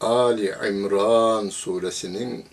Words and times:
Ali 0.00 0.54
İmran 0.68 1.48
suresinin 1.48 2.44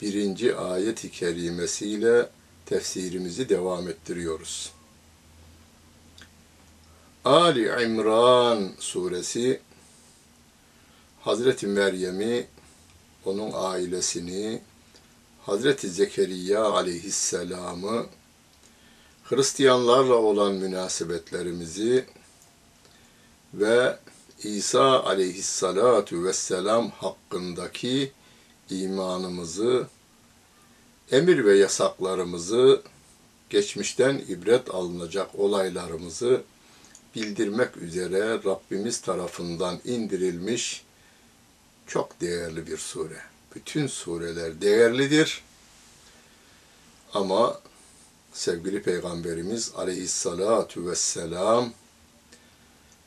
birinci 0.00 0.56
ayet-i 0.56 1.10
kerimesiyle 1.10 2.28
tefsirimizi 2.66 3.48
devam 3.48 3.88
ettiriyoruz. 3.88 4.72
Ali 7.24 7.84
İmran 7.84 8.72
suresi 8.78 9.60
Hazreti 11.20 11.66
Meryem'i, 11.66 12.46
onun 13.24 13.50
ailesini, 13.54 14.62
Hazreti 15.42 15.90
Zekeriya 15.90 16.64
aleyhisselamı, 16.64 18.06
Hristiyanlarla 19.24 20.14
olan 20.14 20.54
münasebetlerimizi 20.54 22.04
ve 23.54 23.98
İsa 24.44 25.04
aleyhissalatu 25.04 26.24
vesselam 26.24 26.90
hakkındaki 26.90 28.12
imanımızı, 28.70 29.86
emir 31.10 31.44
ve 31.44 31.58
yasaklarımızı, 31.58 32.82
geçmişten 33.50 34.22
ibret 34.28 34.74
alınacak 34.74 35.34
olaylarımızı 35.34 36.42
bildirmek 37.14 37.76
üzere 37.76 38.40
Rabbimiz 38.44 39.00
tarafından 39.00 39.80
indirilmiş 39.84 40.84
çok 41.86 42.20
değerli 42.20 42.66
bir 42.66 42.78
sure. 42.78 43.22
Bütün 43.54 43.86
sureler 43.86 44.60
değerlidir. 44.60 45.42
Ama 47.14 47.60
sevgili 48.32 48.82
Peygamberimiz 48.82 49.72
aleyhissalatu 49.76 50.86
vesselam 50.86 51.72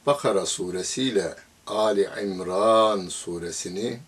Bakara 0.06 0.46
suresiyle 0.46 1.36
Ali 1.68 2.10
İmran 2.24 3.08
suresini 3.08 4.00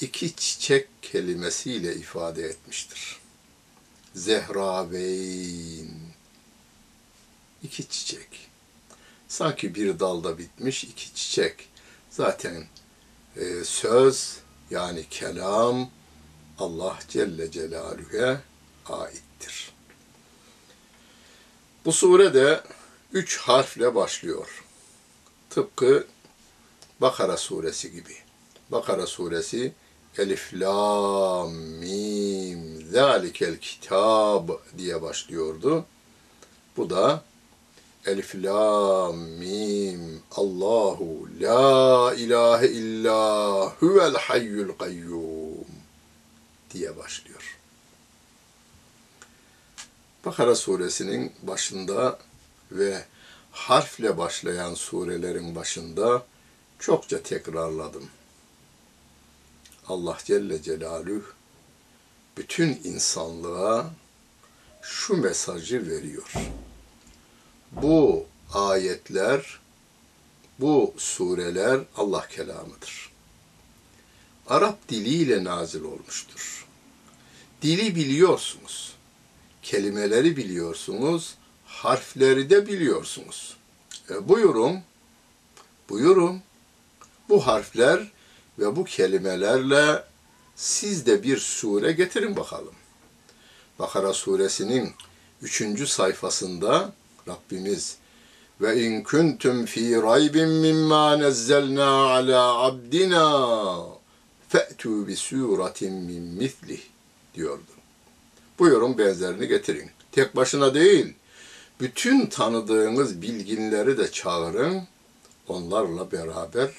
iki 0.00 0.36
çiçek 0.36 0.88
kelimesiyle 1.02 1.96
ifade 1.96 2.42
etmiştir. 2.42 3.20
Zehraveyn 4.14 5.90
iki 7.62 7.88
çiçek. 7.88 8.50
Sanki 9.28 9.74
bir 9.74 9.98
dalda 9.98 10.38
bitmiş 10.38 10.84
iki 10.84 11.14
çiçek. 11.14 11.68
Zaten 12.10 12.66
e, 13.36 13.64
söz 13.64 14.38
yani 14.70 15.06
kelam 15.10 15.90
Allah 16.58 16.98
Celle 17.08 17.50
Celaluhu'ya 17.50 18.42
aittir. 18.86 19.72
Bu 21.84 21.92
surede 21.92 22.60
üç 23.14 23.38
harfle 23.38 23.94
başlıyor. 23.94 24.64
Tıpkı 25.50 26.06
Bakara 27.00 27.36
suresi 27.36 27.92
gibi. 27.92 28.16
Bakara 28.72 29.06
suresi 29.06 29.72
Elif, 30.18 30.54
Lam, 30.54 31.52
Mim, 31.52 32.86
Zalikel 32.90 33.56
Kitab 33.56 34.48
diye 34.78 35.02
başlıyordu. 35.02 35.86
Bu 36.76 36.90
da 36.90 37.24
Elif, 38.06 38.34
Lam, 38.34 39.18
Mim, 39.18 40.22
Allahu, 40.32 41.28
La 41.40 42.14
ilahe 42.14 42.68
illa 42.68 43.66
huvel 43.80 44.14
hayyul 44.14 44.72
kayyum 44.78 45.66
diye 46.70 46.96
başlıyor. 46.96 47.58
Bakara 50.24 50.54
suresinin 50.54 51.32
başında 51.42 52.18
ve 52.74 53.04
harfle 53.52 54.18
başlayan 54.18 54.74
surelerin 54.74 55.54
başında 55.54 56.26
çokça 56.78 57.22
tekrarladım. 57.22 58.08
Allah 59.88 60.18
Celle 60.24 60.62
Celaluhu 60.62 61.24
bütün 62.36 62.80
insanlığa 62.84 63.90
şu 64.82 65.16
mesajı 65.16 65.90
veriyor. 65.90 66.32
Bu 67.72 68.26
ayetler, 68.52 69.60
bu 70.60 70.94
sureler 70.98 71.80
Allah 71.96 72.28
kelamıdır. 72.28 73.10
Arap 74.46 74.88
diliyle 74.88 75.44
nazil 75.44 75.82
olmuştur. 75.82 76.66
Dili 77.62 77.94
biliyorsunuz. 77.96 78.94
Kelimeleri 79.62 80.36
biliyorsunuz 80.36 81.34
harfleri 81.84 82.50
de 82.50 82.66
biliyorsunuz. 82.66 83.56
E, 84.10 84.28
buyurun, 84.28 84.80
buyurun. 85.90 86.42
Bu 87.28 87.46
harfler 87.46 88.12
ve 88.58 88.76
bu 88.76 88.84
kelimelerle 88.84 90.04
siz 90.56 91.06
de 91.06 91.22
bir 91.22 91.38
sure 91.38 91.92
getirin 91.92 92.36
bakalım. 92.36 92.74
Bakara 93.78 94.12
suresinin 94.12 94.92
üçüncü 95.42 95.86
sayfasında 95.86 96.92
Rabbimiz 97.28 97.96
ve 98.60 98.84
in 98.84 99.02
kuntum 99.02 99.66
fi 99.66 100.02
raybin 100.02 100.48
mimma 100.48 101.18
nazzalna 101.18 101.90
ala 102.12 102.58
abdina 102.58 103.86
fe'tu 104.48 105.06
bi 105.08 105.16
suratin 105.16 105.92
min 105.92 106.22
mislih 106.22 106.80
diyordu. 107.34 107.72
Buyurun 108.58 108.98
benzerini 108.98 109.48
getirin. 109.48 109.90
Tek 110.12 110.36
başına 110.36 110.74
değil, 110.74 111.14
bütün 111.80 112.26
tanıdığınız 112.26 113.22
bilginleri 113.22 113.98
de 113.98 114.10
çağırın, 114.12 114.82
onlarla 115.48 116.12
beraber 116.12 116.70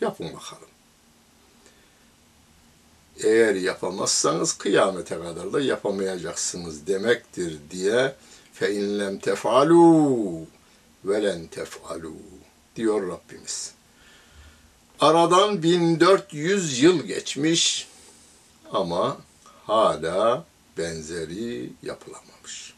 yapın 0.00 0.26
bakalım. 0.26 0.68
Eğer 3.24 3.54
yapamazsanız 3.54 4.52
kıyamete 4.52 5.18
kadar 5.18 5.52
da 5.52 5.60
yapamayacaksınız 5.60 6.86
demektir 6.86 7.58
diye 7.70 8.14
fe 8.52 8.74
inlem 8.74 9.18
tefalu 9.18 10.46
velen 11.04 11.46
tefalu 11.46 12.12
diyor 12.76 13.08
Rabbimiz. 13.08 13.72
Aradan 15.00 15.62
1400 15.62 16.82
yıl 16.82 17.02
geçmiş 17.02 17.88
ama 18.72 19.18
hala 19.66 20.44
benzeri 20.78 21.70
yapılamamış. 21.82 22.74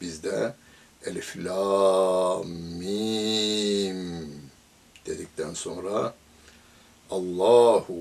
Biz 0.00 0.24
de 0.24 0.54
Elif, 1.04 1.36
La, 1.36 2.42
Mim 2.78 4.30
dedikten 5.06 5.54
sonra 5.54 6.14
Allahu 7.10 7.96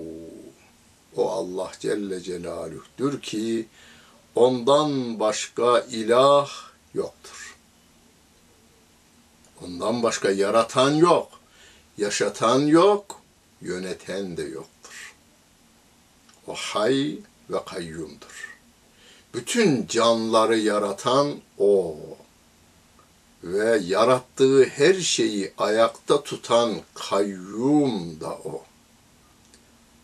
o 1.16 1.32
Allah 1.32 1.72
Celle 1.80 2.22
Celaluh'tür 2.22 3.22
ki 3.22 3.68
ondan 4.36 5.20
başka 5.20 5.80
ilah 5.80 6.50
yoktur. 6.94 7.58
Ondan 9.64 10.04
başka 10.04 10.32
yaratan 10.32 10.92
yok, 10.92 11.40
yaşatan 11.98 12.60
yok, 12.60 13.22
yöneten 13.62 14.38
de 14.38 14.44
yoktur. 14.44 15.16
O 16.48 16.54
hay 16.54 17.18
ve 17.50 17.66
kayyumdur. 17.66 18.58
Bütün 19.34 19.88
canları 19.88 20.58
yaratan 20.58 21.42
O 21.58 21.98
ve 23.44 23.80
yarattığı 23.86 24.64
her 24.64 24.94
şeyi 24.94 25.54
ayakta 25.58 26.24
tutan 26.24 26.82
kayyum 26.94 28.22
da 28.22 28.32
o. 28.32 28.64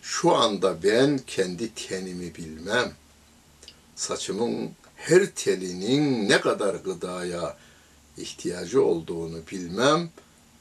Şu 0.01 0.35
anda 0.35 0.83
ben 0.83 1.19
kendi 1.27 1.73
tenimi 1.73 2.35
bilmem. 2.35 2.93
Saçımın 3.95 4.71
her 4.95 5.25
telinin 5.25 6.29
ne 6.29 6.41
kadar 6.41 6.75
gıdaya 6.75 7.57
ihtiyacı 8.17 8.83
olduğunu 8.83 9.37
bilmem 9.51 10.09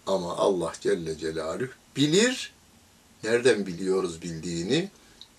ama 0.06 0.37
Allah 0.37 0.73
Celle 0.81 1.19
Celaluhu 1.19 1.70
bilir. 1.97 2.53
Nereden 3.25 3.67
biliyoruz 3.67 4.23
bildiğini? 4.23 4.91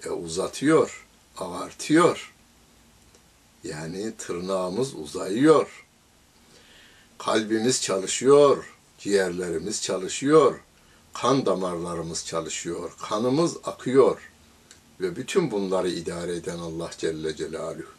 E, 0.06 0.10
uzatıyor, 0.10 1.08
avartıyor. 1.38 2.34
Yani 3.64 4.14
tırnağımız 4.18 4.94
uzayıyor 4.96 5.85
kalbimiz 7.18 7.82
çalışıyor, 7.82 8.66
ciğerlerimiz 9.00 9.82
çalışıyor, 9.82 10.60
kan 11.14 11.46
damarlarımız 11.46 12.26
çalışıyor, 12.26 12.92
kanımız 13.10 13.58
akıyor 13.64 14.32
ve 15.02 15.16
bütün 15.16 15.52
bunları 15.52 15.90
idare 15.90 16.36
eden 16.36 16.58
Allah 16.58 16.90
Celle 16.98 17.36
Celaluhu. 17.36 17.96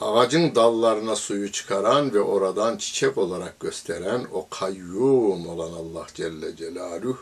Ağacın 0.00 0.54
dallarına 0.54 1.16
suyu 1.16 1.52
çıkaran 1.52 2.14
ve 2.14 2.20
oradan 2.20 2.76
çiçek 2.76 3.18
olarak 3.18 3.60
gösteren 3.60 4.26
o 4.32 4.48
kayyum 4.48 5.48
olan 5.48 5.72
Allah 5.72 6.06
Celle 6.14 6.56
Celaluhu, 6.56 7.18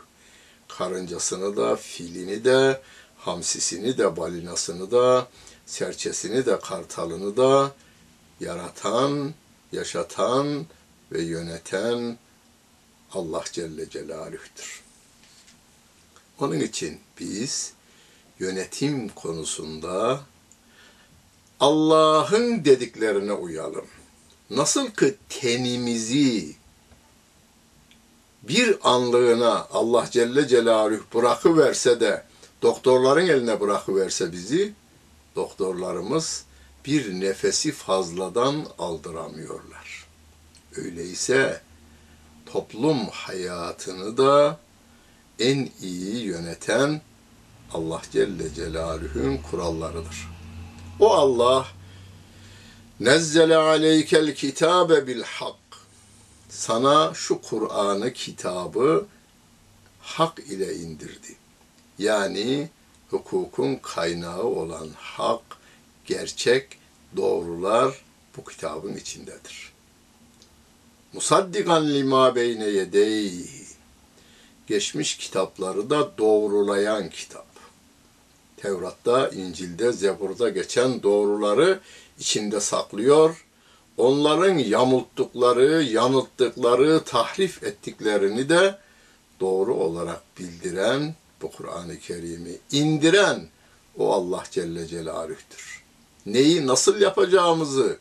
karıncasını 0.68 1.56
da, 1.56 1.76
filini 1.76 2.44
de, 2.44 2.80
hamsisini 3.18 3.98
de, 3.98 4.16
balinasını 4.16 4.90
da, 4.90 5.28
serçesini 5.66 6.46
de, 6.46 6.58
kartalını 6.58 7.36
da 7.36 7.72
yaratan, 8.40 9.34
yaşatan 9.72 10.66
ve 11.12 11.22
yöneten 11.22 12.18
Allah 13.12 13.44
Celle 13.52 13.90
Celaluh'tür. 13.90 14.82
Onun 16.40 16.60
için 16.60 17.00
biz 17.20 17.72
yönetim 18.38 19.08
konusunda 19.08 20.20
Allah'ın 21.60 22.64
dediklerine 22.64 23.32
uyalım. 23.32 23.86
Nasıl 24.50 24.90
ki 24.90 25.16
tenimizi 25.28 26.54
bir 28.42 28.76
anlığına 28.82 29.66
Allah 29.72 30.08
Celle 30.10 30.48
Celaluhu 30.48 31.04
bırakıverse 31.14 32.00
de 32.00 32.24
doktorların 32.62 33.26
eline 33.26 33.60
bırakıverse 33.60 34.32
bizi, 34.32 34.72
doktorlarımız 35.36 36.44
bir 36.86 37.20
nefesi 37.20 37.72
fazladan 37.72 38.66
aldıramıyorlar. 38.78 39.85
Öyleyse 40.78 41.61
toplum 42.46 43.06
hayatını 43.06 44.17
da 44.17 44.61
en 45.38 45.70
iyi 45.82 46.25
yöneten 46.25 47.00
Allah 47.73 48.02
Celle 48.12 48.55
Celaluhu'nun 48.55 49.37
kurallarıdır. 49.37 50.28
O 51.00 51.14
Allah 51.14 51.67
nezzele 53.00 53.56
aleykel 53.56 54.34
kitabe 54.34 55.06
bil 55.06 55.23
hak. 55.23 55.56
Sana 56.49 57.14
şu 57.14 57.43
Kur'an'ı 57.43 58.12
kitabı 58.12 59.06
hak 60.00 60.38
ile 60.38 60.75
indirdi. 60.75 61.37
Yani 61.99 62.69
hukukun 63.11 63.76
kaynağı 63.76 64.43
olan 64.43 64.88
hak, 64.96 65.43
gerçek, 66.05 66.78
doğrular 67.17 68.05
bu 68.37 68.44
kitabın 68.44 68.96
içindedir. 68.96 69.75
Musaddikan 71.16 71.94
lima 71.94 72.34
beyne 72.34 72.64
yedeyhi. 72.64 73.48
Geçmiş 74.66 75.16
kitapları 75.16 75.90
da 75.90 76.18
doğrulayan 76.18 77.10
kitap. 77.10 77.46
Tevrat'ta, 78.56 79.28
İncil'de, 79.28 79.92
Zebur'da 79.92 80.48
geçen 80.48 81.02
doğruları 81.02 81.80
içinde 82.18 82.60
saklıyor. 82.60 83.46
Onların 83.96 84.58
yamulttukları, 84.58 85.82
yanılttıkları, 85.82 87.04
tahrif 87.04 87.62
ettiklerini 87.62 88.48
de 88.48 88.78
doğru 89.40 89.74
olarak 89.74 90.22
bildiren 90.38 91.14
bu 91.42 91.50
Kur'an-ı 91.50 91.98
Kerim'i 91.98 92.58
indiren 92.72 93.48
o 93.98 94.12
Allah 94.12 94.44
Celle 94.50 94.86
Celaluh'tür. 94.86 95.82
Neyi 96.26 96.66
nasıl 96.66 97.00
yapacağımızı 97.00 97.98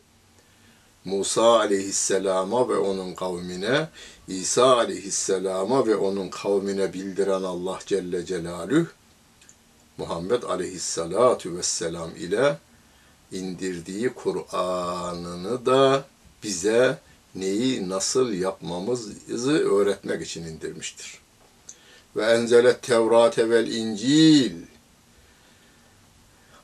Musa 1.06 1.60
aleyhisselama 1.60 2.70
ve 2.70 2.78
onun 2.78 3.14
kavmine, 3.14 3.90
İsa 4.28 4.78
aleyhisselama 4.78 5.88
ve 5.88 5.96
onun 5.96 6.30
kavmine 6.30 6.94
bildiren 6.94 7.44
Allah 7.44 7.80
Celle 7.86 8.26
Celaluhu, 8.26 8.88
Muhammed 9.98 10.44
aleyhissalatu 10.44 11.58
vesselam 11.58 12.16
ile 12.16 12.58
indirdiği 13.32 14.10
Kur'an'ını 14.14 15.66
da 15.66 16.06
bize 16.44 17.00
neyi 17.36 17.90
nasıl 17.90 18.34
yapmamızı 18.34 19.50
öğretmek 19.50 20.22
için 20.22 20.44
indirmiştir. 20.44 21.20
Ve 22.16 22.26
enzelet 22.26 22.82
Tevrate 22.82 23.50
vel 23.50 23.68
İncil. 23.68 24.62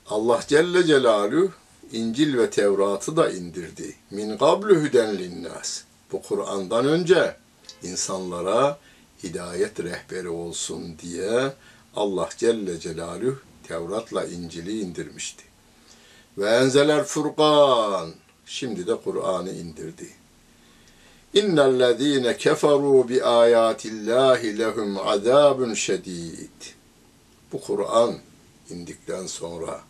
Allah 0.08 0.40
Celle 0.48 0.84
Celaluhu 0.84 1.52
İncil 1.94 2.38
ve 2.38 2.50
Tevrat'ı 2.50 3.18
da 3.18 3.32
indirdi. 3.32 3.96
Min 4.12 4.38
qablu 4.38 4.76
hüden 4.76 5.18
linnas. 5.18 5.82
Bu 6.12 6.22
Kur'an'dan 6.22 6.86
önce 6.86 7.36
insanlara 7.84 8.80
hidayet 9.24 9.80
rehberi 9.80 10.30
olsun 10.30 10.98
diye 11.02 11.54
Allah 11.96 12.30
Celle 12.38 12.80
Celaluhu 12.80 13.40
Tevrat'la 13.68 14.26
İncil'i 14.26 14.80
indirmişti. 14.80 15.44
Ve 16.38 16.50
enzeler 16.50 17.04
furkan. 17.04 18.12
Şimdi 18.46 18.88
de 18.88 18.96
Kur'an'ı 18.96 19.52
indirdi. 19.52 20.10
İnnellezîne 21.34 22.32
keferû 22.32 23.10
bi 23.10 23.24
âyâtillâhi 23.24 24.60
lehum 24.60 24.98
azâbun 25.08 25.74
şedîd. 25.74 26.74
Bu 27.54 27.62
Kur'an 27.62 28.16
indikten 28.70 29.28
sonra 29.28 29.82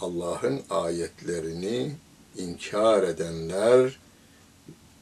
Allah'ın 0.00 0.62
ayetlerini 0.70 1.96
inkar 2.36 3.02
edenler 3.02 3.98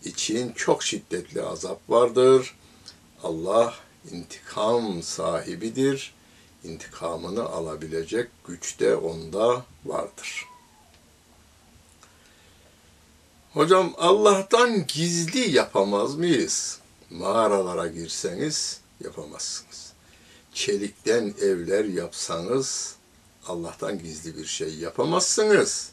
için 0.04 0.52
çok 0.52 0.82
şiddetli 0.82 1.42
azap 1.42 1.80
vardır. 1.88 2.56
Allah 3.22 3.74
intikam 4.12 5.02
sahibidir. 5.02 6.14
İntikamını 6.64 7.44
alabilecek 7.44 8.28
güç 8.46 8.80
de 8.80 8.96
onda 8.96 9.64
vardır. 9.84 10.44
Hocam 13.52 13.94
Allah'tan 13.98 14.86
gizli 14.86 15.50
yapamaz 15.50 16.14
mıyız? 16.14 16.78
Mağaralara 17.10 17.86
girseniz 17.86 18.80
yapamazsınız. 19.04 19.92
Çelikten 20.54 21.34
evler 21.42 21.84
yapsanız 21.84 22.95
Allah'tan 23.48 23.98
gizli 23.98 24.36
bir 24.36 24.46
şey 24.46 24.74
yapamazsınız. 24.74 25.90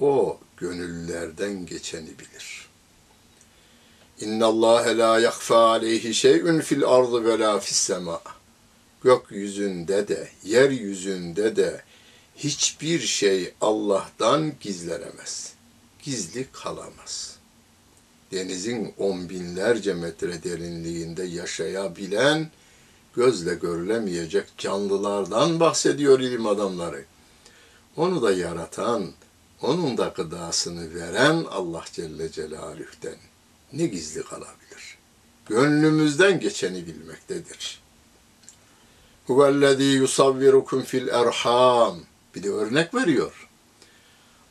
O 0.00 0.38
gönüllerden 0.56 1.66
geçeni 1.66 2.18
bilir. 2.18 2.68
İnna 4.20 4.46
Allah 4.46 4.98
la 4.98 5.20
yakfa 5.20 5.68
aleyhi 5.68 6.14
şey'un 6.14 6.60
fil 6.60 6.84
ardı 6.84 7.24
ve 7.24 7.38
la 7.38 7.60
fis 7.60 7.76
sema. 7.76 8.22
Gökyüzünde 9.02 10.08
de, 10.08 10.28
yeryüzünde 10.44 11.56
de 11.56 11.82
hiçbir 12.36 13.00
şey 13.00 13.54
Allah'tan 13.60 14.52
gizlenemez. 14.60 15.52
Gizli 16.02 16.46
kalamaz. 16.52 17.36
Denizin 18.32 18.94
on 18.98 19.28
binlerce 19.28 19.94
metre 19.94 20.42
derinliğinde 20.42 21.24
yaşayabilen 21.24 22.50
gözle 23.16 23.54
görülemeyecek 23.54 24.58
canlılardan 24.58 25.60
bahsediyor 25.60 26.20
ilim 26.20 26.46
adamları. 26.46 27.04
Onu 27.96 28.22
da 28.22 28.32
yaratan, 28.32 29.10
onun 29.62 29.98
da 29.98 30.12
gıdasını 30.16 30.94
veren 30.94 31.44
Allah 31.50 31.84
Celle 31.92 32.32
Celaluh'ten 32.32 33.16
ne 33.72 33.86
gizli 33.86 34.22
kalabilir? 34.22 34.98
Gönlümüzden 35.46 36.40
geçeni 36.40 36.86
bilmektedir. 36.86 37.80
Huvellezî 39.26 39.84
yusavvirukum 39.84 40.82
fil 40.82 41.08
erham. 41.08 41.98
Bir 42.34 42.42
de 42.42 42.50
örnek 42.50 42.94
veriyor. 42.94 43.48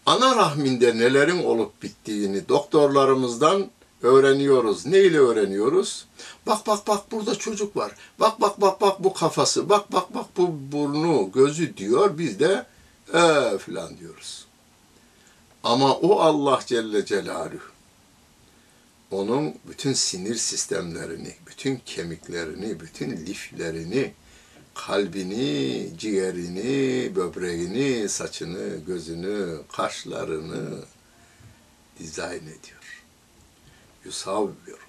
Ana 0.06 0.36
rahminde 0.36 0.98
nelerin 0.98 1.44
olup 1.44 1.84
bittiğini 1.84 2.50
doktorlarımızdan 2.50 3.70
öğreniyoruz. 4.01 4.86
Ne 4.86 5.00
ile 5.00 5.20
öğreniyoruz? 5.20 6.06
Bak 6.48 6.68
bak 6.68 6.88
bak 6.88 7.12
burada 7.12 7.36
çocuk 7.36 7.77
var. 7.77 7.92
Bak 8.20 8.42
bak 8.42 8.62
bak 8.62 8.82
bak 8.82 9.04
bu 9.04 9.13
kafası. 9.13 9.70
Bak 9.70 9.92
bak 9.92 10.13
bak 10.16 10.25
bu 10.38 10.56
burnu, 10.72 11.32
gözü 11.32 11.77
diyor. 11.77 12.18
Biz 12.18 12.39
de 12.39 12.66
e 13.13 13.58
filan 13.58 13.98
diyoruz. 13.98 14.46
Ama 15.63 15.96
o 15.96 16.20
Allah 16.20 16.60
Celle 16.66 17.06
Celaluhu 17.06 17.77
onun 19.12 19.56
bütün 19.68 19.94
sinir 19.94 20.36
sistemlerini, 20.36 21.36
bütün 21.48 21.75
kemiklerini, 21.86 22.80
bütün 22.80 23.12
liflerini, 23.12 24.13
kalbini, 24.74 25.89
ciğerini, 25.98 27.16
böbreğini, 27.16 28.10
saçını, 28.10 28.86
gözünü, 28.88 29.62
kaşlarını 29.72 30.80
dizayn 32.00 32.42
ediyor. 32.42 32.97
Yusavvir. 34.08 34.82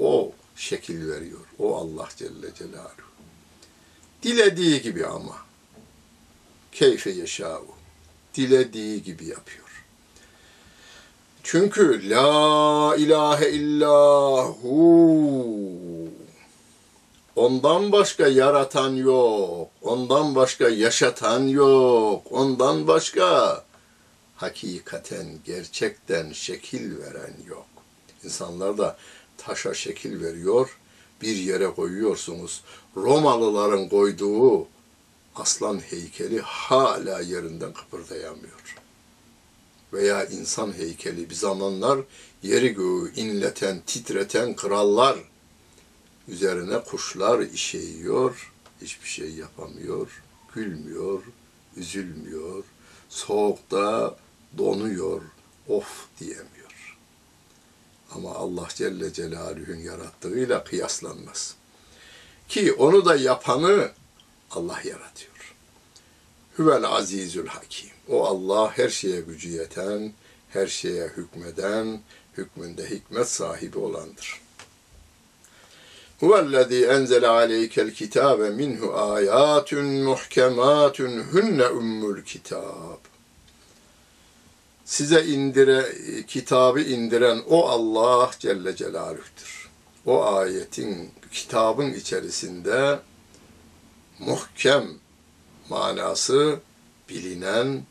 O 0.00 0.32
şekil 0.56 1.08
veriyor. 1.08 1.40
O 1.58 1.76
Allah 1.76 2.08
Celle 2.16 2.54
Celaluhu. 2.54 3.06
Dilediği 4.22 4.82
gibi 4.82 5.06
ama. 5.06 5.36
Keyfe 6.72 7.10
yeşâhu. 7.10 7.74
Dilediği 8.34 9.02
gibi 9.02 9.24
yapıyor. 9.24 9.84
Çünkü 11.42 12.10
la 12.10 12.96
ilahe 12.96 13.50
illahu 13.50 14.76
Ondan 17.36 17.92
başka 17.92 18.26
yaratan 18.26 18.96
yok. 18.96 19.70
Ondan 19.82 20.34
başka 20.34 20.68
yaşatan 20.68 21.48
yok. 21.48 22.26
Ondan 22.30 22.86
başka 22.86 23.64
hakikaten, 24.36 25.26
gerçekten 25.44 26.32
şekil 26.32 26.98
veren 26.98 27.34
yok. 27.48 27.75
İnsanlar 28.26 28.78
da 28.78 28.96
taşa 29.36 29.74
şekil 29.74 30.22
veriyor, 30.22 30.78
bir 31.22 31.36
yere 31.36 31.66
koyuyorsunuz. 31.66 32.64
Romalıların 32.96 33.88
koyduğu 33.88 34.66
aslan 35.36 35.78
heykeli 35.78 36.40
hala 36.40 37.20
yerinden 37.20 37.72
kıpırdayamıyor. 37.72 38.76
Veya 39.92 40.24
insan 40.24 40.72
heykeli 40.72 41.30
bir 41.30 41.34
zamanlar 41.34 42.00
yeri 42.42 42.68
göğü 42.68 43.14
inleten, 43.14 43.82
titreten 43.86 44.56
krallar 44.56 45.18
üzerine 46.28 46.80
kuşlar 46.80 47.38
işeyiyor, 47.40 48.52
hiçbir 48.82 49.08
şey 49.08 49.30
yapamıyor, 49.30 50.22
gülmüyor, 50.54 51.22
üzülmüyor, 51.76 52.64
soğukta 53.08 54.16
donuyor, 54.58 55.22
of 55.68 56.06
diyemiyor. 56.20 56.55
Ama 58.16 58.34
Allah 58.34 58.68
Celle 58.74 59.12
Celaluhu'nun 59.12 59.76
yarattığıyla 59.76 60.64
kıyaslanmaz. 60.64 61.54
Ki 62.48 62.72
onu 62.72 63.04
da 63.04 63.16
yapanı 63.16 63.90
Allah 64.50 64.80
yaratıyor. 64.84 65.54
Huvel 66.56 66.84
azizül 66.84 67.46
hakim. 67.46 67.90
O 68.08 68.24
Allah 68.24 68.78
her 68.78 68.88
şeye 68.88 69.20
gücü 69.20 69.48
yeten, 69.48 70.12
her 70.48 70.66
şeye 70.66 71.06
hükmeden, 71.06 72.00
hükmünde 72.38 72.90
hikmet 72.90 73.28
sahibi 73.28 73.78
olandır. 73.78 74.40
Huvellezî 76.20 76.86
enzele 76.86 77.28
aleykel 77.28 77.94
kitâbe 77.94 78.50
minhu 78.50 78.94
âyâtun 78.94 79.84
muhkemâtun 79.84 81.22
hunne 81.22 81.66
ummul 81.68 82.22
kitâb. 82.22 83.15
Size 84.86 85.24
indire, 85.24 85.92
kitabı 86.26 86.80
indiren 86.80 87.42
o 87.48 87.68
Allah 87.68 88.30
Celle 88.38 88.76
Celaluh'tür. 88.76 89.70
O 90.06 90.24
ayetin, 90.24 91.10
kitabın 91.32 91.92
içerisinde 91.92 92.98
muhkem 94.18 94.88
manası 95.68 96.60
bilinen 97.08 97.82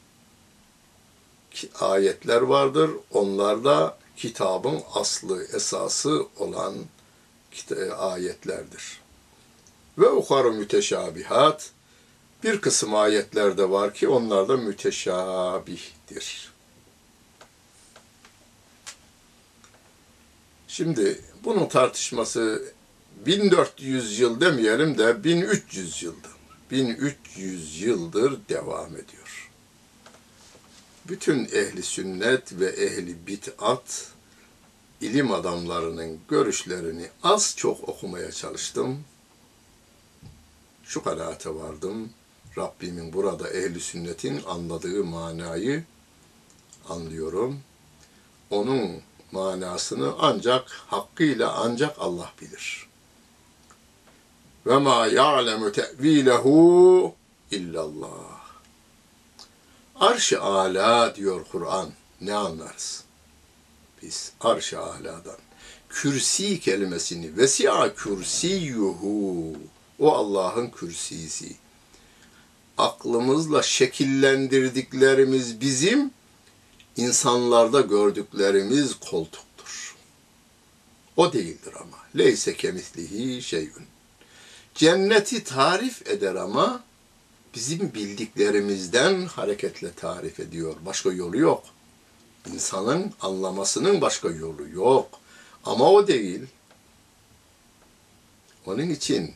ayetler 1.80 2.42
vardır. 2.42 2.92
Onlar 3.12 3.64
da 3.64 3.98
kitabın 4.18 4.82
aslı, 4.94 5.44
esası 5.44 6.26
olan 6.38 6.76
ayetlerdir. 7.98 9.02
Ve 9.98 10.10
uharu 10.10 10.52
müteşabihat 10.52 11.72
bir 12.44 12.62
kısım 12.62 12.96
ayetlerde 12.96 13.70
var 13.70 13.94
ki 13.94 14.08
onlar 14.08 14.48
da 14.48 14.58
müteşabihtir. 14.58 16.55
Şimdi 20.76 21.22
bunun 21.44 21.66
tartışması 21.66 22.74
1400 23.26 24.20
yıl 24.20 24.42
demeyelim 24.42 24.98
de 24.98 25.24
1300 25.24 26.04
yıldır. 26.04 26.32
1300 26.72 27.82
yıldır 27.82 28.40
devam 28.50 28.88
ediyor. 28.88 29.52
Bütün 31.08 31.46
ehli 31.46 31.84
sünnet 31.84 32.60
ve 32.60 32.66
ehli 32.66 33.28
bid'at 33.28 34.12
ilim 35.02 35.32
adamlarının 35.32 36.20
görüşlerini 36.30 37.10
az 37.24 37.54
çok 37.58 37.90
okumaya 37.90 38.32
çalıştım. 38.32 39.04
Şu 40.84 41.04
kanaate 41.04 41.56
vardım. 41.56 42.10
Rabbimin 42.58 43.14
burada 43.14 43.50
ehli 43.50 43.80
sünnetin 43.80 44.42
anladığı 44.48 45.04
manayı 45.04 45.84
anlıyorum. 46.90 47.60
Onun 48.50 49.02
manasını 49.32 50.14
ancak 50.20 50.72
hakkıyla 50.72 51.54
ancak 51.54 51.96
Allah 52.00 52.32
bilir. 52.42 52.88
Ve 54.66 54.78
ma 54.78 55.08
ya'lemu 55.08 55.72
te'vilehu 55.72 57.14
illallah. 57.52 58.36
Arş-ı 59.96 60.42
ala 60.42 61.16
diyor 61.16 61.46
Kur'an. 61.52 61.90
Ne 62.22 62.34
anlarız? 62.34 63.04
Biz 64.02 64.32
arş-ı 64.42 64.80
aladan. 64.80 65.38
Kürsi 65.90 66.60
kelimesini 66.60 67.38
vesi'a 67.38 67.94
kürsiyuhu. 67.94 69.54
O 70.00 70.14
Allah'ın 70.14 70.70
kürsisi. 70.70 71.56
Aklımızla 72.78 73.64
şekillendirdiklerimiz 73.64 75.62
bizim 75.62 76.12
insanlarda 76.98 77.82
gördüklerimiz 77.82 79.00
koltuktur. 79.00 79.96
O 81.18 81.34
değildir 81.34 81.74
ama. 81.76 81.98
Leyse 82.18 82.58
kemislihi 82.58 83.42
şeyün. 83.42 83.88
Cenneti 84.76 85.44
tarif 85.44 86.08
eder 86.08 86.36
ama 86.36 86.84
bizim 87.56 87.94
bildiklerimizden 87.94 89.26
hareketle 89.26 89.94
tarif 89.94 90.40
ediyor. 90.40 90.76
Başka 90.86 91.12
yolu 91.12 91.38
yok. 91.38 91.64
İnsanın 92.54 93.14
anlamasının 93.22 94.02
başka 94.02 94.30
yolu 94.30 94.70
yok. 94.70 95.10
Ama 95.64 95.92
o 95.92 96.08
değil. 96.08 96.42
Onun 98.66 98.90
için 98.90 99.34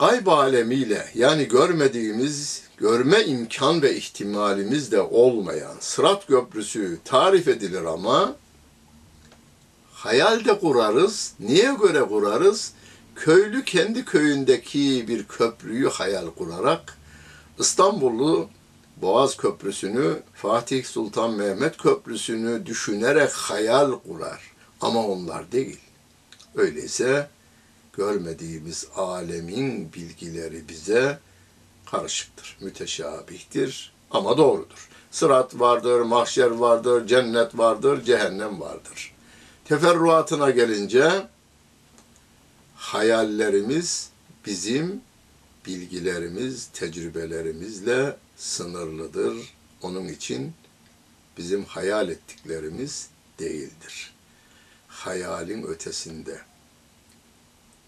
gayb 0.00 0.26
alemiyle 0.26 1.06
yani 1.14 1.48
görmediğimiz, 1.48 2.62
görme 2.76 3.24
imkan 3.24 3.82
ve 3.82 3.96
ihtimalimiz 3.96 4.92
de 4.92 5.00
olmayan 5.00 5.74
Sırat 5.80 6.26
Köprüsü 6.26 6.98
tarif 7.04 7.48
edilir 7.48 7.84
ama 7.84 8.36
hayal 9.92 10.44
de 10.44 10.58
kurarız. 10.58 11.34
Niye 11.40 11.74
göre 11.74 12.00
kurarız? 12.00 12.72
Köylü 13.16 13.64
kendi 13.64 14.04
köyündeki 14.04 15.04
bir 15.08 15.24
köprüyü 15.24 15.88
hayal 15.88 16.30
kurarak 16.30 16.98
İstanbullu 17.58 18.48
Boğaz 18.96 19.36
Köprüsü'nü, 19.36 20.22
Fatih 20.34 20.84
Sultan 20.84 21.30
Mehmet 21.30 21.76
Köprüsü'nü 21.76 22.66
düşünerek 22.66 23.32
hayal 23.32 23.92
kurar. 23.92 24.40
Ama 24.80 25.06
onlar 25.06 25.52
değil. 25.52 25.78
Öyleyse 26.54 27.28
görmediğimiz 27.92 28.86
alemin 28.96 29.92
bilgileri 29.92 30.68
bize 30.68 31.18
karışıktır, 31.86 32.56
müteşabihtir 32.60 33.92
ama 34.10 34.38
doğrudur. 34.38 34.88
Sırat 35.10 35.60
vardır, 35.60 36.00
mahşer 36.00 36.50
vardır, 36.50 37.06
cennet 37.06 37.58
vardır, 37.58 38.04
cehennem 38.04 38.60
vardır. 38.60 39.14
Teferruatına 39.64 40.50
gelince 40.50 41.26
hayallerimiz 42.74 44.10
bizim 44.46 45.00
bilgilerimiz, 45.66 46.68
tecrübelerimizle 46.72 48.16
sınırlıdır. 48.36 49.36
Onun 49.82 50.08
için 50.08 50.52
bizim 51.38 51.64
hayal 51.64 52.08
ettiklerimiz 52.08 53.08
değildir. 53.38 54.14
Hayalin 54.88 55.62
ötesinde 55.62 56.40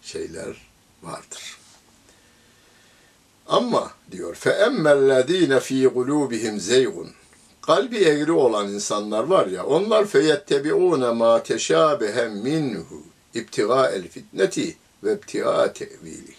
şeyler 0.02 0.56
vardır. 1.02 1.58
Ama 3.46 3.92
diyor 4.10 4.34
fe 4.34 4.50
emmellezine 4.50 5.60
fi 5.60 5.88
kulubihim 5.94 6.60
zeygun 6.60 7.10
kalbi 7.62 7.98
eğri 7.98 8.32
olan 8.32 8.68
insanlar 8.68 9.24
var 9.24 9.46
ya 9.46 9.66
onlar 9.66 10.06
feyettebiune 10.06 11.10
ma 11.10 11.42
teşabehe 11.42 12.28
minhu 12.28 13.02
ibtiga 13.34 13.90
el 13.90 14.08
fitneti 14.08 14.76
ve 15.04 15.12
ibtiga 15.12 15.72
tevili. 15.72 16.34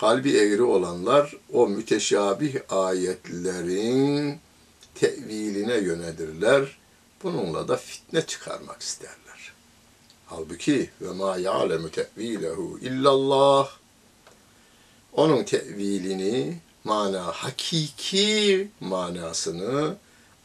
Kalbi 0.00 0.36
eğri 0.36 0.62
olanlar 0.62 1.36
o 1.52 1.68
müteşabih 1.68 2.54
ayetlerin 2.68 4.38
teviline 4.94 5.74
yönelirler. 5.74 6.78
Bununla 7.22 7.68
da 7.68 7.76
fitne 7.76 8.26
çıkarmak 8.26 8.82
isterler. 8.82 9.19
Halbuki 10.30 10.90
ve 11.00 11.12
ma 11.12 11.36
ya'lemu 11.36 11.90
tevilehu 11.90 12.78
illallah 12.82 13.70
onun 15.12 15.44
tevilini, 15.44 16.58
mana 16.84 17.22
hakiki 17.22 18.68
manasını 18.80 19.96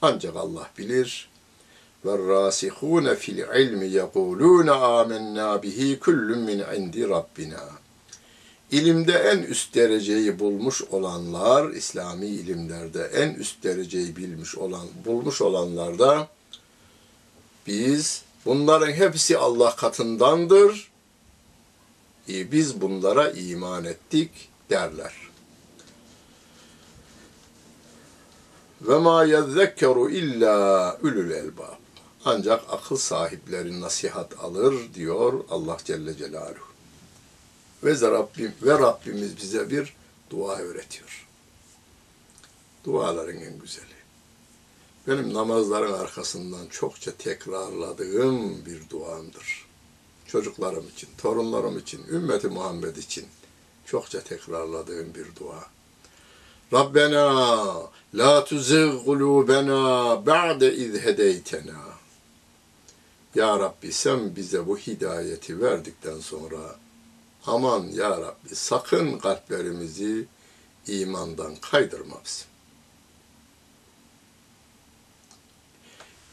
ancak 0.01 0.35
Allah 0.35 0.69
bilir. 0.77 1.29
Ve 2.05 2.17
rasihune 2.27 3.15
fil 3.15 3.37
ilmi 3.37 3.87
yekulune 3.87 4.71
amennâ 4.71 5.63
bihi 5.63 5.99
kullun 5.99 6.39
min 6.39 6.63
indi 6.77 7.09
rabbina. 7.09 7.69
İlimde 8.71 9.13
en 9.13 9.37
üst 9.37 9.75
dereceyi 9.75 10.39
bulmuş 10.39 10.81
olanlar, 10.81 11.71
İslami 11.71 12.25
ilimlerde 12.25 13.03
en 13.13 13.33
üst 13.33 13.63
dereceyi 13.63 14.15
bilmiş 14.15 14.55
olan, 14.55 14.87
bulmuş 15.05 15.41
olanlar 15.41 15.99
da 15.99 16.27
biz 17.67 18.24
bunların 18.45 18.91
hepsi 18.91 19.37
Allah 19.37 19.75
katındandır. 19.75 20.91
e, 22.29 22.51
biz 22.51 22.81
bunlara 22.81 23.31
iman 23.31 23.85
ettik 23.85 24.49
derler. 24.69 25.13
Ve 28.81 28.97
ma 28.97 29.23
yezzekkeru 29.23 30.09
illa 30.09 30.97
ulul 31.01 31.31
elbab. 31.31 31.85
Ancak 32.25 32.63
akıl 32.69 32.97
sahipleri 32.97 33.81
nasihat 33.81 34.39
alır 34.39 34.93
diyor 34.93 35.43
Allah 35.49 35.77
Celle 35.85 36.17
Celaluhu. 36.17 36.65
Ve 37.83 38.01
Rabbim 38.01 38.53
ve 38.61 38.73
Rabbimiz 38.73 39.37
bize 39.37 39.69
bir 39.69 39.95
dua 40.29 40.57
öğretiyor. 40.57 41.27
Duaların 42.83 43.37
en 43.37 43.59
güzeli. 43.59 43.94
Benim 45.07 45.33
namazların 45.33 45.93
arkasından 45.93 46.67
çokça 46.67 47.11
tekrarladığım 47.11 48.65
bir 48.65 48.89
duamdır. 48.89 49.65
Çocuklarım 50.27 50.87
için, 50.95 51.09
torunlarım 51.17 51.77
için, 51.77 52.01
ümmeti 52.07 52.47
Muhammed 52.47 52.95
için 52.95 53.25
çokça 53.85 54.21
tekrarladığım 54.21 55.13
bir 55.15 55.35
dua. 55.35 55.65
Rabbena 56.73 57.89
la 58.13 58.43
tuzigh 58.43 59.05
kulubena 59.05 60.25
ba'de 60.25 60.75
iz 60.75 60.99
hedeytena. 60.99 61.95
Ya 63.35 63.59
Rabbi 63.59 63.93
sen 63.93 64.35
bize 64.35 64.67
bu 64.67 64.77
hidayeti 64.77 65.61
verdikten 65.61 66.19
sonra 66.19 66.75
aman 67.45 67.83
ya 67.83 68.09
Rabbi 68.09 68.55
sakın 68.55 69.17
kalplerimizi 69.17 70.25
imandan 70.87 71.55
kaydırma 71.55 72.15
bizi. 72.25 72.54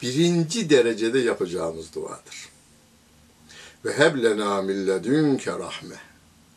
Birinci 0.03 0.71
derecede 0.71 1.19
yapacağımız 1.19 1.95
duadır. 1.95 2.49
Ve 3.85 3.99
heblena 3.99 4.63
milledünke 4.63 5.51
rahme. 5.51 5.97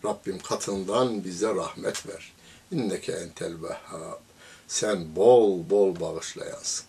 Rabbim 0.05 0.39
katından 0.39 1.23
bize 1.23 1.55
rahmet 1.55 2.07
ver. 2.07 2.33
İnneke 2.71 3.11
entel 3.11 3.53
vehhab. 3.63 4.19
Sen 4.67 5.15
bol 5.15 5.69
bol 5.69 5.99
bağışlayansın. 5.99 6.85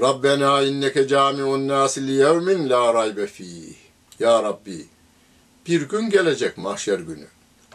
Rabbena 0.00 0.62
inneke 0.62 1.08
camiun 1.08 1.68
nasi 1.68 2.06
li 2.06 2.12
yevmin 2.12 2.70
la 2.70 2.94
raybe 2.94 3.26
fih. 3.26 3.74
Ya 4.18 4.42
Rabbi 4.42 4.86
bir 5.66 5.82
gün 5.82 6.10
gelecek 6.10 6.58
mahşer 6.58 6.98
günü. 6.98 7.26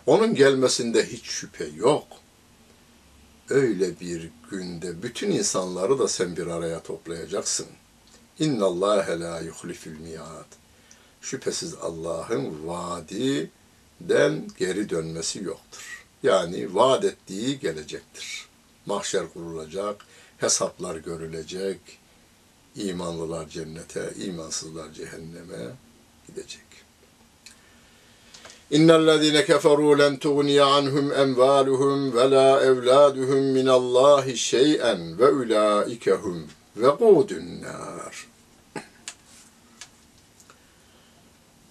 Onun 0.06 0.36
gelmesinde 0.36 1.06
hiç 1.08 1.26
şüphe 1.26 1.66
yok. 1.76 2.08
Öyle 3.52 4.00
bir 4.00 4.30
günde 4.52 5.04
bütün 5.04 5.32
insanları 5.32 6.00
da 6.00 6.08
sen 6.08 6.38
bir 6.38 6.48
araya 6.48 6.84
toplayacaksın. 6.84 7.66
İnna 8.40 8.66
Allah 8.66 9.06
la 9.20 9.40
yuhlifil 9.40 10.00
miad. 10.00 10.46
Şüphesiz 11.22 11.76
Allah'ın 11.76 12.68
vaadiden 12.68 14.48
geri 14.58 14.90
dönmesi 14.90 15.44
yoktur. 15.44 16.06
Yani 16.24 16.76
vaat 16.76 17.06
ettiği 17.06 17.60
gelecektir. 17.60 18.48
Mahşer 18.86 19.34
kurulacak, 19.34 20.06
hesaplar 20.38 20.96
görülecek, 20.96 21.80
imanlılar 22.76 23.50
cennete, 23.50 24.14
imansızlar 24.26 24.94
cehenneme 24.94 25.72
gidecek. 26.28 26.71
İnnellezîne 28.72 29.40
keferû 29.40 30.00
len 30.00 30.18
tuğniye 30.18 30.64
anhum 30.64 31.12
emvâluhum 31.12 32.16
ve 32.16 32.32
lâ 32.32 32.62
evlâduhum 32.62 33.44
minallâhi 33.44 34.38
şey'en 34.38 35.20
ve 35.20 35.30
ulâikehum 35.30 36.48
ve 36.78 36.88
gûdün 36.88 37.62
nâr. 37.62 38.28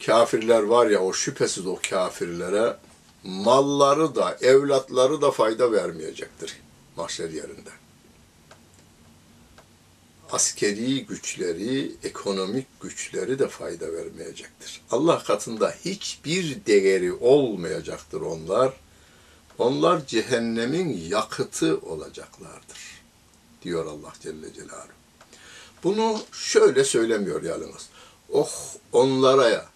Kafirler 0.07 0.63
var 0.63 0.87
ya 0.87 1.03
o 1.03 1.13
şüphesiz 1.13 1.67
o 1.67 1.79
kafirlere 1.91 2.77
malları 3.25 4.15
da 4.15 4.37
evlatları 4.41 5.23
da 5.23 5.31
fayda 5.31 5.73
vermeyecektir 5.73 6.57
mahşer 6.97 7.31
yerinde. 7.31 7.71
Askeri 10.33 11.07
güçleri, 11.07 11.93
ekonomik 12.05 12.66
güçleri 12.81 13.38
de 13.38 13.49
fayda 13.49 13.93
vermeyecektir. 13.93 14.81
Allah 14.90 15.23
katında 15.25 15.75
hiçbir 15.85 16.66
değeri 16.66 17.12
olmayacaktır 17.12 18.21
onlar. 18.21 18.73
Onlar 19.59 20.07
cehennemin 20.07 21.09
yakıtı 21.09 21.79
olacaklardır. 21.79 22.79
Diyor 23.62 23.87
Allah 23.87 24.12
Celle 24.23 24.55
Celaluhu. 24.55 25.01
Bunu 25.85 26.21
şöyle 26.33 26.85
söylemiyor 26.85 27.43
yalnız. 27.43 27.88
Oh 28.33 28.51
onlara 28.93 29.49
ya 29.49 29.66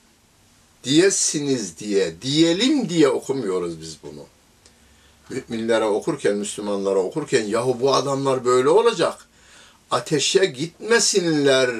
diyesiniz 0.84 1.78
diye, 1.78 2.22
diyelim 2.22 2.88
diye 2.88 3.08
okumuyoruz 3.08 3.80
biz 3.80 3.96
bunu. 4.02 4.26
Müminlere 5.30 5.84
okurken, 5.84 6.36
Müslümanlara 6.36 6.98
okurken 6.98 7.44
yahu 7.44 7.80
bu 7.80 7.94
adamlar 7.94 8.44
böyle 8.44 8.68
olacak. 8.68 9.26
Ateşe 9.90 10.44
gitmesinler. 10.44 11.70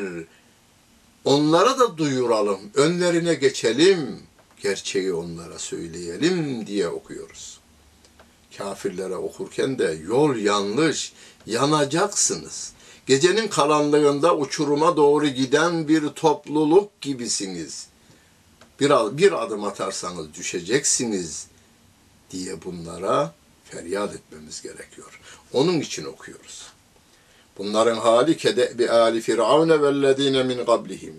Onlara 1.24 1.78
da 1.78 1.98
duyuralım. 1.98 2.60
Önlerine 2.74 3.34
geçelim. 3.34 4.22
Gerçeği 4.62 5.12
onlara 5.12 5.58
söyleyelim 5.58 6.66
diye 6.66 6.88
okuyoruz. 6.88 7.60
Kafirlere 8.58 9.16
okurken 9.16 9.78
de 9.78 9.98
yol 10.08 10.36
yanlış, 10.36 11.12
yanacaksınız. 11.46 12.72
Gecenin 13.06 13.48
karanlığında 13.48 14.36
uçuruma 14.36 14.96
doğru 14.96 15.26
giden 15.26 15.88
bir 15.88 16.08
topluluk 16.08 17.00
gibisiniz.'' 17.00 17.94
bir, 18.80 19.18
bir 19.18 19.42
adım 19.42 19.64
atarsanız 19.64 20.34
düşeceksiniz 20.34 21.46
diye 22.30 22.64
bunlara 22.64 23.34
feryat 23.64 24.14
etmemiz 24.14 24.62
gerekiyor. 24.62 25.20
Onun 25.52 25.80
için 25.80 26.04
okuyoruz. 26.04 26.66
Bunların 27.58 27.96
hali 27.96 28.36
kede 28.36 28.78
bi 28.78 28.90
ali 28.90 29.20
firavune 29.20 29.82
vellezine 29.82 30.42
min 30.42 30.64
qablihim. 30.64 31.14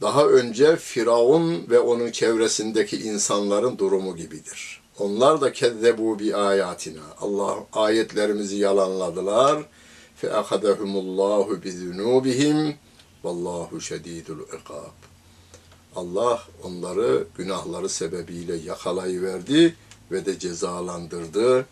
Daha 0.00 0.26
önce 0.26 0.76
Firavun 0.76 1.66
ve 1.70 1.78
onun 1.78 2.10
çevresindeki 2.10 2.96
insanların 3.02 3.78
durumu 3.78 4.16
gibidir. 4.16 4.80
Onlar 4.98 5.40
da 5.40 5.52
kezzebu 5.52 6.18
bi 6.18 6.36
ayatina. 6.36 7.02
Allah 7.20 7.56
ayetlerimizi 7.72 8.56
yalanladılar. 8.56 9.64
Fe 10.16 10.32
akadehumullahu 10.32 11.62
bi 11.62 11.72
zunubihim 11.72 12.76
Vallahu 13.24 13.80
şedidul 13.80 14.40
ikab. 14.40 14.98
Allah 15.96 16.42
onları 16.62 17.26
günahları 17.36 17.88
sebebiyle 17.88 18.56
yakalayıverdi 18.56 19.76
ve 20.10 20.26
de 20.26 20.38
cezalandırdı. 20.38 21.66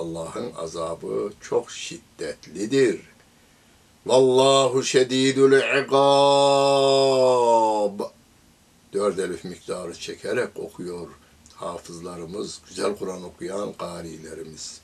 Allah'ın 0.00 0.52
azabı 0.58 1.32
çok 1.40 1.70
şiddetlidir. 1.70 3.00
Vallahu 4.06 4.82
şedidul 4.82 5.52
ikab. 5.82 6.00
Dört 8.92 9.18
elif 9.18 9.44
miktarı 9.44 9.94
çekerek 9.94 10.48
okuyor 10.56 11.08
hafızlarımız, 11.54 12.60
güzel 12.68 12.96
Kur'an 12.96 13.22
okuyan 13.24 13.72
karilerimiz. 13.72 14.80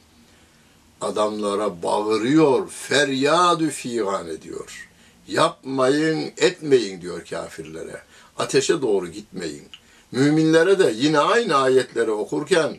Adamlara 1.01 1.83
bağırıyor, 1.83 2.69
feryadü 2.69 3.71
figan 3.71 4.29
ediyor. 4.29 4.89
Yapmayın, 5.29 6.33
etmeyin 6.37 7.01
diyor 7.01 7.25
kafirlere. 7.25 8.03
Ateşe 8.39 8.83
doğru 8.83 9.09
gitmeyin. 9.09 9.69
Müminlere 10.13 10.79
de 10.79 10.93
yine 10.97 11.19
aynı 11.19 11.57
ayetleri 11.57 12.11
okurken 12.11 12.77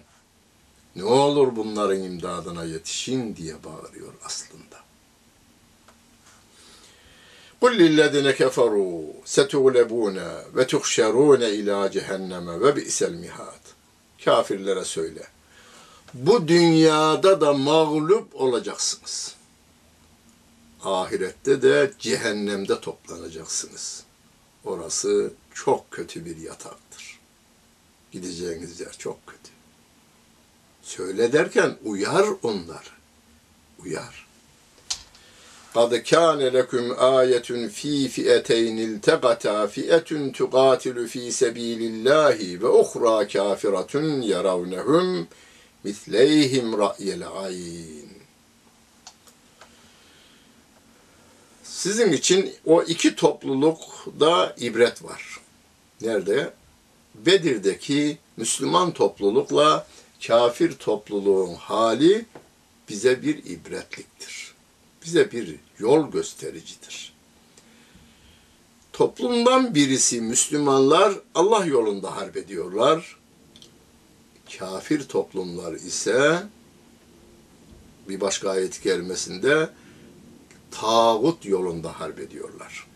ne 0.96 1.05
olur 1.05 1.57
bunların 1.57 2.03
imdadına 2.03 2.64
yetişin 2.64 3.37
diye 3.37 3.64
bağırıyor 3.64 4.12
aslında. 4.25 4.83
قُلْ 7.62 7.72
لِلَّذِينَ 7.77 8.33
كَفَرُوا 8.33 9.12
سَتُغْلَبُونَ 9.25 10.18
وَتُحْشَرُونَ 10.57 11.42
اِلَى 11.42 11.92
cehenneme 11.92 12.53
وَبِئْسَ 12.53 13.05
الْمِهَادِ 13.05 13.62
Kafirlere 14.25 14.85
söyle. 14.85 15.22
Bu 16.14 16.48
dünyada 16.48 17.40
da 17.40 17.53
mağlup 17.53 18.40
olacaksınız 18.40 19.37
ahirette 20.85 21.62
de 21.62 21.92
cehennemde 21.98 22.81
toplanacaksınız. 22.81 24.05
Orası 24.64 25.33
çok 25.55 25.90
kötü 25.90 26.25
bir 26.25 26.37
yataktır. 26.37 27.18
Gideceğiniz 28.12 28.81
yer 28.81 28.92
çok 28.98 29.27
kötü. 29.27 29.51
Söyle 30.87 31.33
derken 31.33 31.77
uyar 31.85 32.27
onlar. 32.42 32.96
Uyar. 33.85 34.22
قَدْ 35.75 35.92
كَانَ 35.96 36.40
لَكُمْ 36.59 36.85
آيَةٌ 37.20 37.68
ف۪ي 37.68 38.09
فِئَتَيْنِ 38.14 38.79
الْتَقَتَا 38.88 39.66
فِئَةٌ 39.66 40.11
تُقَاتِلُ 40.38 40.96
ف۪ي 41.12 41.25
سَب۪يلِ 41.40 41.81
اللّٰهِ 41.92 42.38
وَاُخْرَى 42.62 43.16
كَافِرَةٌ 43.35 43.94
يَرَوْنَهُمْ 44.33 45.27
مِثْلَيْهِمْ 45.87 46.66
رَأْيَ 46.85 47.09
الْعَيْنِ 47.18 48.09
Sizin 51.62 52.12
için 52.12 52.55
o 52.66 52.83
iki 52.83 53.16
toplulukta 53.16 54.55
ibret 54.59 55.05
var. 55.05 55.40
Nerede? 56.01 56.53
Bedir'deki 57.14 58.18
Müslüman 58.37 58.92
toplulukla 58.92 59.87
kafir 60.27 60.71
topluluğun 60.73 61.56
hali 61.56 62.25
bize 62.89 63.21
bir 63.21 63.45
ibretliktir. 63.45 64.53
Bize 65.06 65.32
bir 65.32 65.56
yol 65.80 66.12
göstericidir. 66.12 67.13
Toplumdan 68.93 69.75
birisi 69.75 70.21
Müslümanlar 70.21 71.13
Allah 71.36 71.65
yolunda 71.65 72.15
harp 72.15 72.38
ediyorlar. 72.38 73.17
Kafir 74.58 75.03
toplumlar 75.03 75.73
ise 75.73 76.43
bir 78.10 78.21
başka 78.21 78.49
ayet 78.49 78.84
gelmesinde 78.84 79.69
tağut 80.71 81.45
yolunda 81.45 81.99
harp 81.99 82.19
ediyorlar. 82.19 82.88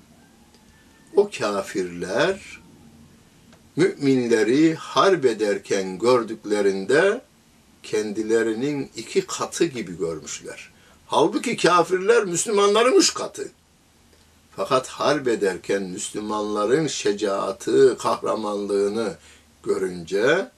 O 1.16 1.30
kafirler 1.30 2.61
müminleri 3.76 4.76
harp 4.76 5.26
ederken 5.26 6.00
gördüklerinde 6.00 7.22
kendilerinin 7.84 8.92
iki 8.96 9.28
katı 9.28 9.66
gibi 9.66 9.98
görmüşler. 9.98 10.72
Halbuki 11.08 11.58
kafirler 11.58 12.24
Müslümanların 12.26 12.94
üç 12.94 13.14
katı. 13.14 13.52
Fakat 14.56 14.88
harp 14.88 15.28
ederken 15.28 15.84
Müslümanların 15.84 16.88
şecaatı, 16.88 17.98
kahramanlığını 17.98 19.16
görünce 19.64 20.52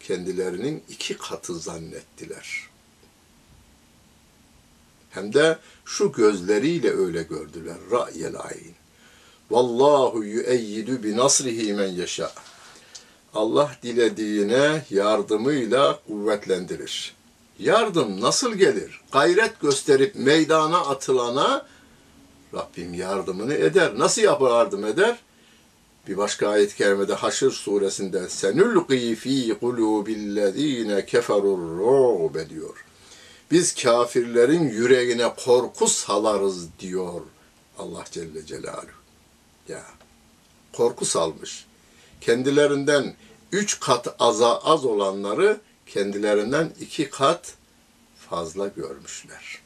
kendilerinin 0.00 0.82
iki 0.88 1.16
katı 1.16 1.58
zannettiler. 1.58 2.68
Hem 5.10 5.34
de 5.34 5.58
şu 5.84 6.12
gözleriyle 6.12 6.90
öyle 6.90 7.22
gördüler. 7.22 7.76
Ra'yel 7.90 8.40
ayn. 8.40 8.81
Vallahu 9.50 10.24
yüeyyidu 10.24 11.02
bi 11.02 11.16
nasrihi 11.16 11.74
men 11.74 11.88
yeşâ. 11.88 12.32
Allah 13.34 13.70
dilediğine 13.82 14.84
yardımıyla 14.90 15.98
kuvvetlendirir. 16.06 17.14
Yardım 17.58 18.20
nasıl 18.20 18.54
gelir? 18.54 19.00
Gayret 19.12 19.60
gösterip 19.60 20.14
meydana 20.14 20.78
atılana 20.78 21.66
Rabbim 22.54 22.94
yardımını 22.94 23.54
eder. 23.54 23.98
Nasıl 23.98 24.22
yapar 24.22 24.50
yardım 24.50 24.84
eder? 24.84 25.18
Bir 26.08 26.16
başka 26.16 26.48
ayet-i 26.48 26.76
kerimede 26.76 27.14
Haşr 27.14 27.50
suresinde 27.50 28.28
senulqi 28.28 29.14
fi 29.14 29.58
kulubillezine 29.60 31.06
keferur 31.06 31.58
ru'be 31.58 32.48
diyor. 32.48 32.84
Biz 33.50 33.74
kafirlerin 33.74 34.68
yüreğine 34.68 35.34
korku 35.44 35.88
salarız 35.88 36.68
diyor 36.78 37.20
Allah 37.78 38.04
Celle 38.10 38.46
Celaluhu. 38.46 39.01
Ya 39.68 39.84
korku 40.72 41.04
salmış. 41.04 41.66
Kendilerinden 42.20 43.14
üç 43.52 43.80
kat 43.80 44.16
aza 44.18 44.58
az 44.58 44.84
olanları 44.84 45.60
kendilerinden 45.86 46.72
iki 46.80 47.10
kat 47.10 47.54
fazla 48.16 48.66
görmüşler. 48.66 49.58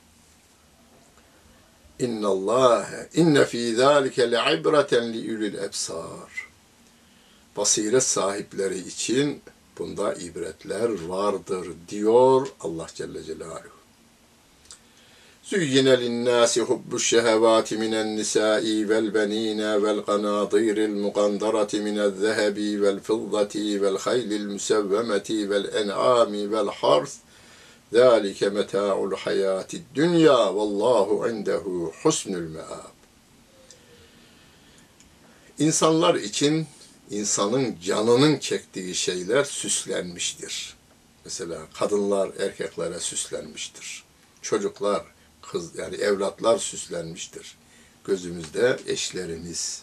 İnna 1.98 2.28
Allah 2.28 2.88
inne 3.14 3.44
fi 3.44 3.74
zalike 3.74 4.30
le'ibreten 4.30 5.12
li 5.12 5.36
ulil 5.36 5.54
ebsar. 5.54 6.48
Basiret 7.56 8.02
sahipleri 8.02 8.78
için 8.78 9.42
bunda 9.78 10.14
ibretler 10.14 11.08
vardır 11.08 11.68
diyor 11.88 12.48
Allah 12.60 12.86
Celle 12.94 13.22
Celaluhu. 13.22 13.75
زين 15.51 15.87
للناس 15.87 16.59
حب 16.59 16.95
الشهوات 16.95 17.73
من 17.73 17.93
النساء 17.93 18.63
والبنين 18.89 19.61
والقناطير 19.61 20.77
المقنطرة 20.77 21.69
من 21.73 21.99
الذهب 21.99 22.57
والفضة 22.81 23.55
والخيل 23.81 24.33
المسومة 24.33 25.29
والأنعام 25.49 26.53
والحرث 26.53 27.15
ذلك 27.93 28.43
متاع 28.43 29.03
الحياة 29.03 29.67
الدنيا 29.73 30.41
والله 30.57 31.07
عنده 31.25 31.91
حسن 32.01 32.33
المآب 32.35 32.91
İnsanlar 35.59 36.15
için 36.15 36.67
insanın 37.11 37.75
canının 37.83 38.39
çektiği 38.39 38.95
şeyler 38.95 39.43
süslenmiştir. 39.43 40.73
Mesela 41.25 41.57
kadınlar 41.73 42.31
erkeklere 42.39 42.99
süslenmiştir. 42.99 44.03
Çocuklar 44.41 45.03
kız 45.52 45.78
yani 45.78 45.96
evlatlar 45.96 46.58
süslenmiştir. 46.58 47.56
Gözümüzde 48.04 48.78
eşlerimiz, 48.86 49.82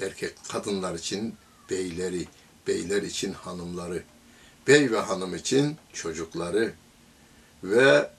erkek 0.00 0.34
kadınlar 0.48 0.94
için 0.94 1.34
beyleri, 1.70 2.26
beyler 2.66 3.02
için 3.02 3.32
hanımları, 3.32 4.02
bey 4.66 4.90
ve 4.92 4.98
hanım 4.98 5.34
için 5.34 5.76
çocukları 5.92 6.74
ve 7.64 8.10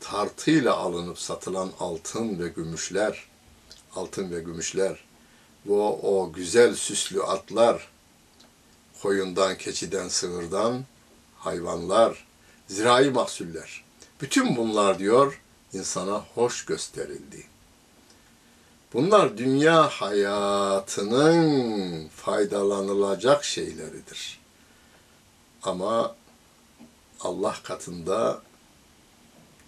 tartıyla 0.00 0.76
alınıp 0.76 1.18
satılan 1.18 1.72
altın 1.80 2.38
ve 2.38 2.48
gümüşler, 2.48 3.28
altın 3.94 4.30
ve 4.30 4.40
gümüşler, 4.40 5.04
bu 5.64 5.88
o 5.88 6.32
güzel 6.32 6.74
süslü 6.74 7.22
atlar, 7.22 7.88
koyundan, 9.02 9.58
keçiden, 9.58 10.08
sığırdan, 10.08 10.84
hayvanlar, 11.38 12.26
zirai 12.68 13.10
mahsuller. 13.10 13.85
Bütün 14.20 14.56
bunlar 14.56 14.98
diyor 14.98 15.40
insana 15.72 16.24
hoş 16.34 16.64
gösterildi. 16.64 17.44
Bunlar 18.92 19.38
dünya 19.38 19.88
hayatının 19.88 21.28
faydalanılacak 22.08 23.44
şeyleridir. 23.44 24.40
Ama 25.62 26.16
Allah 27.20 27.54
katında 27.62 28.42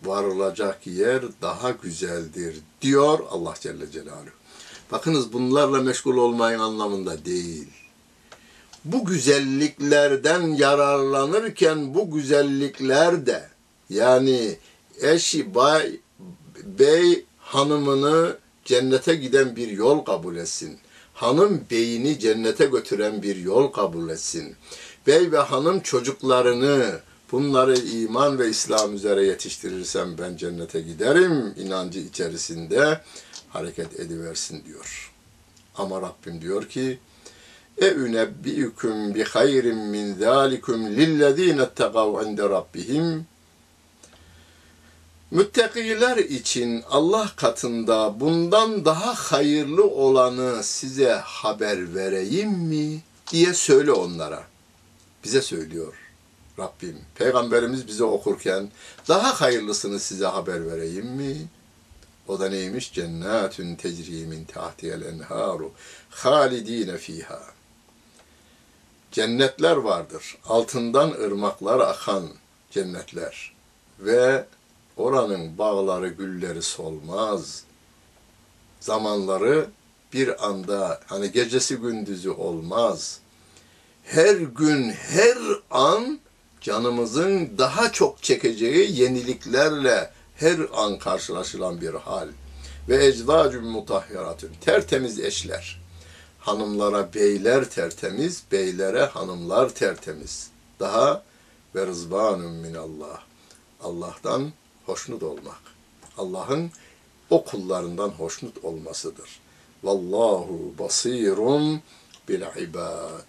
varılacak 0.03 0.87
yer 0.87 1.23
daha 1.43 1.71
güzeldir 1.71 2.57
diyor 2.83 3.19
Allah 3.31 3.55
Celle 3.61 3.91
Celaluhu. 3.91 4.39
Bakınız 4.93 5.33
bunlarla 5.33 5.83
meşgul 5.83 6.17
olmayın 6.17 6.59
anlamında 6.59 7.25
değil. 7.25 7.69
Bu 8.85 9.05
güzelliklerden 9.05 10.43
yararlanırken 10.43 11.95
bu 11.95 12.11
güzellikler 12.11 13.27
de 13.27 13.49
yani 13.90 14.57
eşi 15.01 15.55
bay, 15.55 16.01
bey 16.64 17.24
hanımını 17.38 18.37
cennete 18.64 19.14
giden 19.14 19.57
bir 19.57 19.68
yol 19.68 19.98
kabul 19.98 20.37
etsin. 20.37 20.79
Hanım 21.14 21.64
beyini 21.70 22.18
cennete 22.18 22.66
götüren 22.66 23.22
bir 23.22 23.37
yol 23.37 23.68
kabul 23.68 24.09
etsin. 24.09 24.57
Bey 25.07 25.33
ve 25.33 25.38
hanım 25.38 25.81
çocuklarını 25.81 27.01
bunları 27.33 27.77
iman 27.79 28.38
ve 28.38 28.48
İslam 28.48 28.94
üzere 28.94 29.24
yetiştirirsem 29.24 30.18
ben 30.18 30.37
cennete 30.37 30.81
giderim 30.81 31.55
inancı 31.57 31.98
içerisinde 31.98 33.01
hareket 33.48 34.01
ediversin 34.01 34.64
diyor. 34.64 35.12
Ama 35.74 36.03
Rabbim 36.03 36.40
diyor 36.40 36.68
ki 36.68 36.98
e 37.79 37.90
ünebbiüküm 37.90 39.14
bi 39.14 39.24
hayrin 39.24 39.77
min 39.77 40.14
zalikum 40.14 40.87
lillezine 40.87 41.68
tegav 41.74 42.27
inde 42.27 42.42
rabbihim 42.42 43.27
Müttakiler 45.31 46.17
için 46.17 46.85
Allah 46.91 47.31
katında 47.37 48.21
bundan 48.21 48.85
daha 48.85 49.14
hayırlı 49.14 49.85
olanı 49.85 50.62
size 50.62 51.12
haber 51.12 51.95
vereyim 51.95 52.51
mi 52.51 53.03
diye 53.31 53.55
söyle 53.55 53.93
onlara. 53.93 54.45
Bize 55.25 55.43
söylüyor 55.43 55.95
Rabbim. 56.59 56.99
Peygamberimiz 57.14 57.87
bize 57.87 58.05
okurken 58.05 58.69
daha 59.09 59.41
hayırlısını 59.41 60.01
size 60.01 60.27
haber 60.27 60.71
vereyim 60.71 61.07
mi? 61.07 61.37
O 62.29 62.41
da 62.41 62.49
neymiş? 62.49 62.93
Cennetün 62.93 63.77
tecri 63.77 64.27
min 64.27 64.45
tahtiyel 64.45 65.03
enharu 65.03 65.73
halidine 66.11 66.99
fiha. 66.99 67.43
Cennetler 69.12 69.77
vardır. 69.77 70.38
Altından 70.47 71.11
ırmaklar 71.11 71.81
akan 71.81 72.29
cennetler. 72.71 73.53
Ve 74.01 74.45
oranın 74.99 75.59
bağları, 75.59 76.09
gülleri 76.09 76.63
solmaz. 76.63 77.63
Zamanları 78.81 79.67
bir 80.13 80.47
anda 80.47 81.01
hani 81.07 81.33
gecesi 81.33 81.77
gündüzü 81.77 82.31
olmaz. 82.31 83.21
Her 84.05 84.37
gün, 84.37 84.91
her 84.91 85.39
an 85.71 86.19
canımızın 86.61 87.59
daha 87.59 87.93
çok 87.93 88.23
çekeceği 88.23 89.01
yeniliklerle 89.01 90.11
her 90.37 90.59
an 90.75 90.99
karşılaşılan 90.99 91.81
bir 91.81 91.95
hal. 91.95 92.29
Ve 92.89 93.07
ecdacun 93.07 93.65
mutahhiratun. 93.65 94.51
Tertemiz 94.61 95.21
eşler. 95.21 95.81
Hanımlara 96.39 97.15
beyler 97.15 97.71
tertemiz, 97.71 98.43
beylere 98.53 99.05
hanımlar 99.05 99.69
tertemiz. 99.69 100.51
Daha 100.81 101.23
ve 101.75 101.87
rızbanun 101.87 102.53
minallah. 102.53 103.21
Allah'tan 103.83 104.53
hoşnut 104.88 105.22
olmak. 105.22 105.61
Allah'ın 106.18 106.70
o 107.31 107.44
kullarından 107.44 108.09
hoşnut 108.09 108.64
olmasıdır. 108.64 109.40
Vallahu 109.83 110.74
basirun 110.79 111.81
bil 112.29 112.42
ibad. 112.62 113.27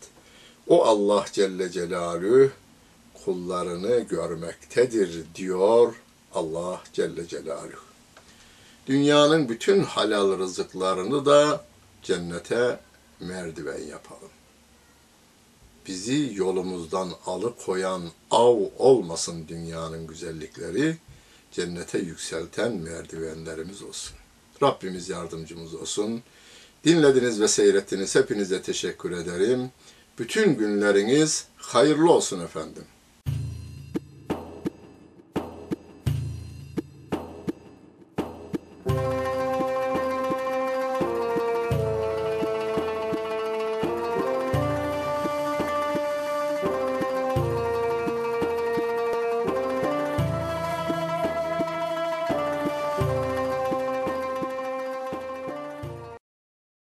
O 0.67 0.85
Allah 0.85 1.25
Celle 1.31 1.71
Celaluhu 1.71 2.51
kullarını 3.25 3.99
görmektedir 3.99 5.25
diyor 5.35 5.95
Allah 6.33 6.81
Celle 6.93 7.27
Celaluhu. 7.27 7.89
Dünyanın 8.87 9.49
bütün 9.49 9.83
halal 9.83 10.39
rızıklarını 10.39 11.25
da 11.25 11.65
cennete 12.03 12.79
merdiven 13.19 13.81
yapalım. 13.81 14.29
Bizi 15.87 16.31
yolumuzdan 16.33 17.11
alıkoyan 17.25 18.01
av 18.31 18.57
olmasın 18.77 19.45
dünyanın 19.47 20.07
güzellikleri, 20.07 20.97
cennete 21.51 21.97
yükselten 21.97 22.77
merdivenlerimiz 22.77 23.81
olsun. 23.81 24.15
Rabbimiz 24.63 25.09
yardımcımız 25.09 25.75
olsun. 25.75 26.23
Dinlediniz 26.83 27.41
ve 27.41 27.47
seyrettiniz. 27.47 28.15
Hepinize 28.15 28.61
teşekkür 28.61 29.11
ederim. 29.11 29.71
Bütün 30.19 30.55
günleriniz 30.55 31.47
hayırlı 31.57 32.11
olsun 32.11 32.39
efendim. 32.39 32.83